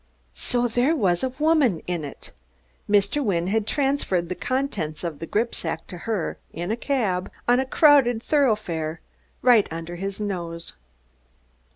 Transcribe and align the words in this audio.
So 0.33 0.67
there 0.67 0.95
was 0.95 1.21
a 1.21 1.29
woman 1.37 1.83
in 1.85 2.03
it! 2.03 2.31
Mr. 2.89 3.23
Wynne 3.23 3.45
had 3.49 3.67
transferred 3.67 4.29
the 4.29 4.33
contents 4.33 5.03
of 5.03 5.19
the 5.19 5.27
gripsack 5.27 5.85
to 5.89 5.97
her, 6.09 6.39
in 6.51 6.71
a 6.71 6.75
cab, 6.75 7.29
on 7.47 7.59
a 7.59 7.67
crowded 7.67 8.23
thoroughfare, 8.23 8.99
right 9.43 9.67
under 9.71 9.97
his 9.97 10.19
nose! 10.19 10.73